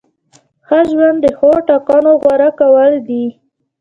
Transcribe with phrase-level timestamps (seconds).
[0.67, 3.25] ښه ژوند د ښو ټاکنو غوره کول دي.